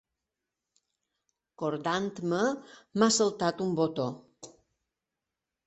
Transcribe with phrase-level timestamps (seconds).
[1.63, 2.41] Cordant-me,
[2.99, 4.09] m'ha saltat un botó.